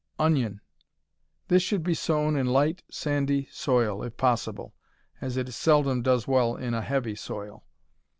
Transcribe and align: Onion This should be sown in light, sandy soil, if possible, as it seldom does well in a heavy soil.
Onion 0.17 0.61
This 1.47 1.61
should 1.61 1.83
be 1.83 1.93
sown 1.93 2.35
in 2.35 2.47
light, 2.47 2.81
sandy 2.89 3.47
soil, 3.51 4.01
if 4.01 4.17
possible, 4.17 4.73
as 5.21 5.37
it 5.37 5.53
seldom 5.53 6.01
does 6.01 6.27
well 6.27 6.55
in 6.55 6.73
a 6.73 6.81
heavy 6.81 7.13
soil. 7.13 7.65